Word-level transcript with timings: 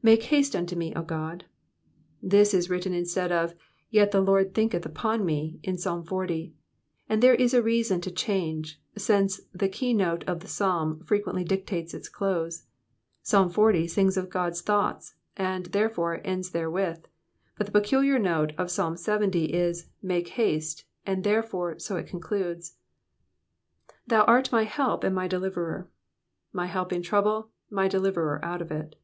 "'Make 0.00 0.22
haste 0.22 0.52
tinto 0.52 0.76
me, 0.76 0.92
0 0.92 1.06
Ood.'*'* 1.10 1.44
This 2.22 2.54
is 2.54 2.70
written 2.70 2.94
instead 2.94 3.32
of 3.32 3.56
yet 3.90 4.12
the 4.12 4.20
Lord 4.20 4.54
thinketh 4.54 4.86
upon 4.86 5.24
me,*' 5.26 5.58
in 5.64 5.76
Psalm 5.76 6.04
xl.: 6.06 6.22
and 7.08 7.20
there 7.20 7.34
is 7.34 7.52
a 7.52 7.60
reason 7.64 8.00
for 8.00 8.08
the 8.08 8.14
change, 8.14 8.80
since 8.96 9.40
the 9.52 9.68
key 9.68 9.92
note 9.92 10.22
of 10.28 10.38
the 10.38 10.46
Psalm 10.46 11.00
frequently 11.00 11.42
dictates 11.42 11.94
its 11.94 12.08
close. 12.08 12.66
Psalm 13.22 13.50
xl. 13.50 13.86
sings 13.86 14.16
of 14.16 14.30
God's 14.30 14.62
thoughts, 14.62 15.14
and, 15.36 15.66
therefore, 15.66 16.20
ends 16.24 16.50
therewith; 16.50 17.04
but 17.56 17.66
the 17.66 17.72
peculiar 17.72 18.20
note 18.20 18.52
of 18.56 18.70
Psalm 18.70 18.94
Ixx. 18.94 19.48
is 19.50 19.86
*! 19.94 20.02
Make 20.02 20.28
haste,*' 20.28 20.84
and, 21.06 21.24
therefore, 21.24 21.80
so 21.80 21.96
it 21.96 22.06
concludes. 22.06 22.76
^^Thou 24.08 24.24
art 24.28 24.52
my 24.52 24.62
help 24.62 25.02
and 25.02 25.14
my 25.14 25.26
deliverer.^" 25.26 25.88
My 26.52 26.66
help 26.66 26.92
in 26.92 27.02
trouble, 27.02 27.50
my 27.68 27.88
deliverer 27.88 28.38
out 28.44 28.62
of 28.62 28.70
it. 28.70 28.94